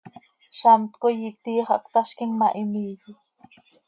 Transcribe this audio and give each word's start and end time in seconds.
Zamt 0.59 0.91
coi 1.01 1.17
itii 1.29 1.65
xah 1.67 1.81
cötazquim 1.83 2.31
ma, 2.39 2.47
him 2.57 2.71
iiye. 2.81 3.11